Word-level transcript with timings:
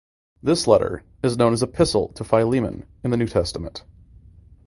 This 0.41 0.65
letter 0.65 1.03
is 1.21 1.37
known 1.37 1.53
as 1.53 1.61
Epistle 1.61 2.07
to 2.13 2.23
Philemon 2.23 2.87
in 3.03 3.11
the 3.11 3.17
New 3.17 3.27
Testament. 3.27 3.83